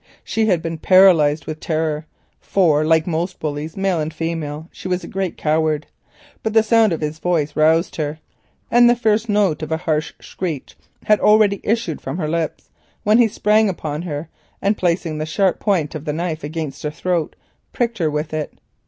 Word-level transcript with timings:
She 0.23 0.47
had 0.47 0.63
been 0.63 0.79
paralysed 0.79 1.45
with 1.45 1.59
terror, 1.59 2.07
for 2.39 2.83
like 2.83 3.05
most 3.05 3.37
bullies, 3.39 3.77
male 3.77 3.99
and 3.99 4.11
female, 4.11 4.67
she 4.71 4.87
was 4.87 5.03
a 5.03 5.07
great 5.07 5.37
coward, 5.37 5.85
but 6.41 6.53
the 6.53 6.63
sound 6.63 6.91
of 6.91 7.01
his 7.01 7.19
voice 7.19 7.55
roused 7.55 7.97
her. 7.97 8.17
The 8.71 8.95
first 8.99 9.29
note 9.29 9.61
of 9.61 9.71
a 9.71 9.77
harsh 9.77 10.15
screech 10.19 10.75
had 11.03 11.19
already 11.19 11.61
issued 11.63 12.01
from 12.01 12.17
her 12.17 12.27
lips, 12.27 12.71
when 13.03 13.19
he 13.19 13.27
sprang 13.27 13.69
upon 13.69 14.01
her, 14.01 14.27
and 14.59 14.75
placing 14.75 15.19
the 15.19 15.27
sharp 15.27 15.59
point 15.59 15.93
of 15.93 16.05
the 16.05 16.13
knife 16.13 16.43
against 16.43 16.81
her 16.81 16.89
throat, 16.89 17.35
pricked 17.71 17.99
her 17.99 18.09
with 18.09 18.33
it. 18.33 18.57